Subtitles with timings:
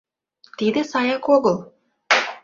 [0.57, 1.57] Тиде саяк огыл.